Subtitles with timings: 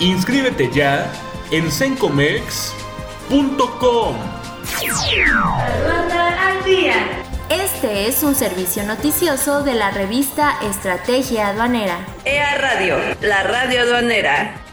[0.00, 1.10] Inscríbete ya
[1.50, 4.16] en sencomex.com.
[7.84, 11.98] Este es un servicio noticioso de la revista Estrategia Aduanera.
[12.24, 14.63] EA Radio, la radio aduanera.